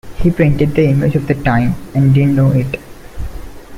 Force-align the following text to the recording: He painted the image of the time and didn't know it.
He 0.15 0.31
painted 0.31 0.73
the 0.73 0.87
image 0.89 1.15
of 1.15 1.27
the 1.27 1.35
time 1.35 1.75
and 1.93 2.11
didn't 2.11 2.35
know 2.35 2.49
it. 2.49 2.79